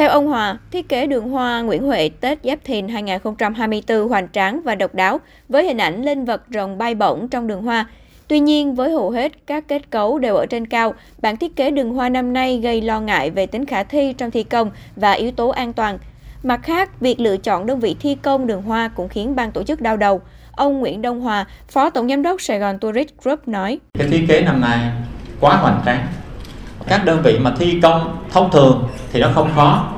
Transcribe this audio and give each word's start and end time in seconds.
Theo 0.00 0.10
ông 0.10 0.26
Hòa, 0.26 0.58
thiết 0.70 0.88
kế 0.88 1.06
đường 1.06 1.28
hoa 1.28 1.60
Nguyễn 1.60 1.82
Huệ 1.82 2.10
Tết 2.20 2.38
Giáp 2.44 2.58
Thìn 2.64 2.88
2024 2.88 4.08
hoành 4.08 4.28
tráng 4.32 4.60
và 4.64 4.74
độc 4.74 4.94
đáo 4.94 5.20
với 5.48 5.64
hình 5.64 5.78
ảnh 5.78 6.02
linh 6.02 6.24
vật 6.24 6.42
rồng 6.54 6.78
bay 6.78 6.94
bổng 6.94 7.28
trong 7.28 7.46
đường 7.46 7.62
hoa. 7.62 7.86
Tuy 8.28 8.40
nhiên, 8.40 8.74
với 8.74 8.90
hầu 8.90 9.10
hết 9.10 9.32
các 9.46 9.68
kết 9.68 9.90
cấu 9.90 10.18
đều 10.18 10.36
ở 10.36 10.46
trên 10.46 10.66
cao, 10.66 10.94
bản 11.22 11.36
thiết 11.36 11.56
kế 11.56 11.70
đường 11.70 11.94
hoa 11.94 12.08
năm 12.08 12.32
nay 12.32 12.60
gây 12.62 12.80
lo 12.80 13.00
ngại 13.00 13.30
về 13.30 13.46
tính 13.46 13.66
khả 13.66 13.82
thi 13.82 14.14
trong 14.18 14.30
thi 14.30 14.42
công 14.42 14.70
và 14.96 15.12
yếu 15.12 15.30
tố 15.30 15.48
an 15.48 15.72
toàn. 15.72 15.98
Mặt 16.42 16.60
khác, 16.62 17.00
việc 17.00 17.20
lựa 17.20 17.36
chọn 17.36 17.66
đơn 17.66 17.80
vị 17.80 17.96
thi 18.00 18.16
công 18.22 18.46
đường 18.46 18.62
hoa 18.62 18.88
cũng 18.88 19.08
khiến 19.08 19.36
ban 19.36 19.52
tổ 19.52 19.62
chức 19.62 19.80
đau 19.80 19.96
đầu. 19.96 20.20
Ông 20.52 20.80
Nguyễn 20.80 21.02
Đông 21.02 21.20
Hòa, 21.20 21.46
Phó 21.68 21.90
Tổng 21.90 22.08
Giám 22.08 22.22
đốc 22.22 22.42
Sài 22.42 22.58
Gòn 22.58 22.78
Tourist 22.78 23.08
Group 23.22 23.48
nói. 23.48 23.78
Cái 23.98 24.08
thiết 24.08 24.24
kế 24.28 24.40
năm 24.40 24.60
nay 24.60 24.78
quá 25.40 25.56
hoành 25.56 25.82
tráng. 25.86 26.06
Các 26.90 27.04
đơn 27.04 27.22
vị 27.22 27.38
mà 27.38 27.52
thi 27.58 27.80
công 27.82 28.16
thông 28.30 28.50
thường 28.50 28.88
thì 29.12 29.20
nó 29.20 29.28
không 29.34 29.50
khó. 29.54 29.88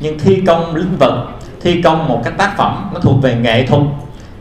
Nhưng 0.00 0.18
thi 0.18 0.42
công 0.46 0.76
linh 0.76 0.96
vật, 0.98 1.26
thi 1.60 1.82
công 1.82 2.08
một 2.08 2.20
cái 2.24 2.32
tác 2.38 2.56
phẩm 2.56 2.90
nó 2.94 3.00
thuộc 3.00 3.22
về 3.22 3.34
nghệ 3.34 3.66
thuật 3.66 3.82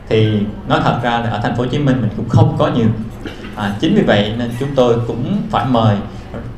thì 0.10 0.40
nói 0.68 0.80
thật 0.84 1.00
ra 1.04 1.12
là 1.12 1.30
ở 1.30 1.40
thành 1.44 1.56
phố 1.56 1.64
Hồ 1.64 1.70
Chí 1.72 1.78
Minh 1.78 1.98
mình 2.02 2.10
cũng 2.18 2.30
không 2.30 2.56
có 2.58 2.72
nhiều. 2.76 2.88
À, 3.56 3.76
chính 3.80 3.96
vì 3.96 4.02
vậy 4.02 4.34
nên 4.38 4.52
chúng 4.60 4.70
tôi 4.76 4.96
cũng 5.08 5.38
phải 5.50 5.66
mời 5.70 5.96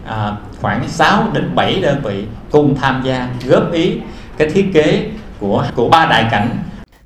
à, 0.05 0.35
khoảng 0.61 0.89
6 0.89 1.23
đến 1.33 1.55
7 1.55 1.81
đơn 1.81 2.01
vị 2.03 2.23
cùng 2.51 2.75
tham 2.75 3.01
gia 3.05 3.29
góp 3.45 3.71
ý 3.71 3.97
cái 4.37 4.49
thiết 4.49 4.65
kế 4.73 5.11
của 5.39 5.65
của 5.75 5.89
ba 5.89 6.05
đại 6.05 6.25
cảnh. 6.31 6.49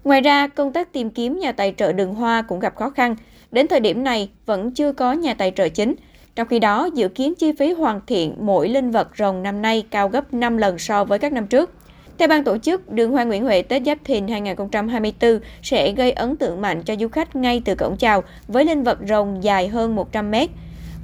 Ngoài 0.03 0.21
ra, 0.21 0.47
công 0.47 0.73
tác 0.73 0.93
tìm 0.93 1.09
kiếm 1.09 1.39
nhà 1.39 1.51
tài 1.51 1.73
trợ 1.77 1.93
đường 1.93 2.15
hoa 2.15 2.41
cũng 2.41 2.59
gặp 2.59 2.75
khó 2.75 2.89
khăn. 2.89 3.15
Đến 3.51 3.67
thời 3.67 3.79
điểm 3.79 4.03
này, 4.03 4.29
vẫn 4.45 4.73
chưa 4.73 4.91
có 4.91 5.13
nhà 5.13 5.33
tài 5.33 5.51
trợ 5.55 5.69
chính. 5.69 5.95
Trong 6.35 6.47
khi 6.47 6.59
đó, 6.59 6.89
dự 6.93 7.07
kiến 7.07 7.33
chi 7.35 7.51
phí 7.51 7.73
hoàn 7.73 8.01
thiện 8.07 8.35
mỗi 8.39 8.69
linh 8.69 8.91
vật 8.91 9.07
rồng 9.17 9.43
năm 9.43 9.61
nay 9.61 9.85
cao 9.91 10.09
gấp 10.09 10.33
5 10.33 10.57
lần 10.57 10.79
so 10.79 11.03
với 11.03 11.19
các 11.19 11.33
năm 11.33 11.47
trước. 11.47 11.71
Theo 12.17 12.27
ban 12.27 12.43
tổ 12.43 12.57
chức, 12.57 12.91
đường 12.91 13.11
hoa 13.11 13.23
Nguyễn 13.23 13.43
Huệ 13.43 13.61
Tết 13.61 13.83
Giáp 13.85 13.97
Thìn 14.03 14.27
2024 14.27 15.39
sẽ 15.63 15.91
gây 15.91 16.11
ấn 16.11 16.35
tượng 16.35 16.61
mạnh 16.61 16.83
cho 16.83 16.95
du 16.95 17.07
khách 17.07 17.35
ngay 17.35 17.61
từ 17.65 17.75
cổng 17.75 17.97
chào 17.97 18.23
với 18.47 18.65
linh 18.65 18.83
vật 18.83 18.97
rồng 19.07 19.43
dài 19.43 19.67
hơn 19.67 19.95
100 19.95 20.31
mét. 20.31 20.49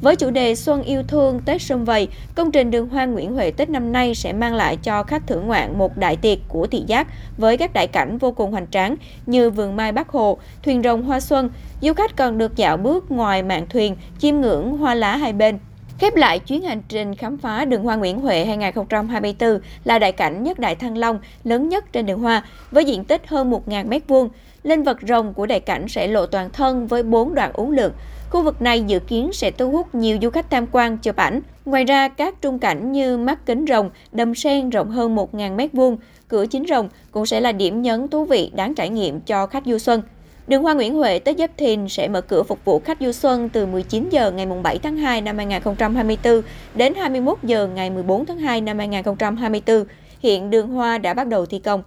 Với 0.01 0.15
chủ 0.15 0.29
đề 0.29 0.55
Xuân 0.55 0.83
yêu 0.83 1.03
thương 1.07 1.39
Tết 1.45 1.61
Xuân 1.61 1.85
Vầy, 1.85 2.07
công 2.35 2.51
trình 2.51 2.71
đường 2.71 2.89
hoa 2.89 3.05
Nguyễn 3.05 3.33
Huệ 3.33 3.51
Tết 3.51 3.69
năm 3.69 3.91
nay 3.91 4.15
sẽ 4.15 4.33
mang 4.33 4.53
lại 4.53 4.77
cho 4.83 5.03
khách 5.03 5.27
thưởng 5.27 5.47
ngoạn 5.47 5.77
một 5.77 5.97
đại 5.97 6.15
tiệc 6.15 6.37
của 6.47 6.67
thị 6.67 6.83
giác 6.87 7.07
với 7.37 7.57
các 7.57 7.73
đại 7.73 7.87
cảnh 7.87 8.17
vô 8.17 8.31
cùng 8.31 8.51
hoành 8.51 8.67
tráng 8.71 8.95
như 9.25 9.49
vườn 9.49 9.75
mai 9.75 9.91
Bắc 9.91 10.09
Hồ, 10.09 10.37
thuyền 10.63 10.81
rồng 10.83 11.03
hoa 11.03 11.19
xuân. 11.19 11.49
Du 11.81 11.93
khách 11.93 12.15
còn 12.15 12.37
được 12.37 12.55
dạo 12.55 12.77
bước 12.77 13.11
ngoài 13.11 13.43
mạn 13.43 13.65
thuyền, 13.69 13.95
chiêm 14.19 14.35
ngưỡng 14.35 14.77
hoa 14.77 14.95
lá 14.95 15.17
hai 15.17 15.33
bên. 15.33 15.59
Khép 15.99 16.15
lại 16.15 16.39
chuyến 16.39 16.61
hành 16.61 16.81
trình 16.87 17.15
khám 17.15 17.37
phá 17.37 17.65
đường 17.65 17.83
hoa 17.83 17.95
Nguyễn 17.95 18.19
Huệ 18.19 18.45
2024 18.45 19.59
là 19.83 19.99
đại 19.99 20.11
cảnh 20.11 20.43
nhất 20.43 20.59
Đại 20.59 20.75
Thăng 20.75 20.97
Long 20.97 21.19
lớn 21.43 21.69
nhất 21.69 21.91
trên 21.91 22.05
đường 22.05 22.19
hoa 22.19 22.43
với 22.71 22.85
diện 22.85 23.03
tích 23.03 23.27
hơn 23.27 23.51
1.000 23.51 23.89
m2. 23.89 24.29
Linh 24.63 24.83
vật 24.83 24.97
rồng 25.07 25.33
của 25.33 25.45
đại 25.45 25.59
cảnh 25.59 25.87
sẽ 25.87 26.07
lộ 26.07 26.25
toàn 26.25 26.49
thân 26.49 26.87
với 26.87 27.03
4 27.03 27.35
đoạn 27.35 27.51
uốn 27.53 27.75
lượn. 27.75 27.91
Khu 28.29 28.43
vực 28.43 28.61
này 28.61 28.81
dự 28.81 28.99
kiến 28.99 29.29
sẽ 29.33 29.51
thu 29.51 29.71
hút 29.71 29.95
nhiều 29.95 30.17
du 30.21 30.29
khách 30.29 30.49
tham 30.49 30.65
quan 30.71 30.97
chụp 30.97 31.15
ảnh. 31.15 31.41
Ngoài 31.65 31.83
ra, 31.83 32.07
các 32.07 32.41
trung 32.41 32.59
cảnh 32.59 32.91
như 32.91 33.17
mắt 33.17 33.45
kính 33.45 33.65
rồng, 33.69 33.89
đầm 34.11 34.35
sen 34.35 34.69
rộng 34.69 34.91
hơn 34.91 35.15
1.000 35.15 35.55
m2, 35.55 35.97
cửa 36.27 36.45
chính 36.45 36.65
rồng 36.67 36.89
cũng 37.11 37.25
sẽ 37.25 37.39
là 37.39 37.51
điểm 37.51 37.81
nhấn 37.81 38.07
thú 38.07 38.25
vị 38.25 38.51
đáng 38.55 38.75
trải 38.75 38.89
nghiệm 38.89 39.19
cho 39.19 39.47
khách 39.47 39.65
du 39.65 39.77
xuân. 39.77 40.01
Đường 40.47 40.63
hoa 40.63 40.73
Nguyễn 40.73 40.95
Huệ 40.95 41.19
Tết 41.19 41.37
Giáp 41.37 41.51
Thìn 41.57 41.89
sẽ 41.89 42.07
mở 42.07 42.21
cửa 42.21 42.43
phục 42.43 42.65
vụ 42.65 42.79
khách 42.79 42.97
du 43.01 43.11
xuân 43.11 43.49
từ 43.49 43.65
19 43.65 44.09
giờ 44.09 44.31
ngày 44.31 44.45
7 44.63 44.79
tháng 44.79 44.97
2 44.97 45.21
năm 45.21 45.37
2024 45.37 46.41
đến 46.75 46.93
21 46.95 47.37
giờ 47.43 47.67
ngày 47.67 47.89
14 47.89 48.25
tháng 48.25 48.37
2 48.37 48.61
năm 48.61 48.77
2024. 48.77 49.83
Hiện 50.19 50.49
đường 50.49 50.67
hoa 50.67 50.97
đã 50.97 51.13
bắt 51.13 51.27
đầu 51.27 51.45
thi 51.45 51.59
công. 51.59 51.83